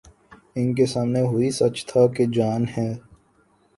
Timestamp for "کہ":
2.07-2.25